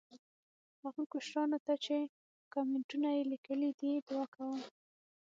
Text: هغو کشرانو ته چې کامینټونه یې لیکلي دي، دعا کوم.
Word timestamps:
هغو 0.81 1.03
کشرانو 1.13 1.57
ته 1.65 1.73
چې 1.85 1.95
کامینټونه 2.53 3.09
یې 3.17 3.23
لیکلي 3.33 3.71
دي، 3.79 3.91
دعا 4.07 4.23
کوم. 4.35 4.59